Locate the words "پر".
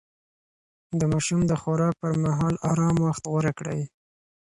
2.01-2.13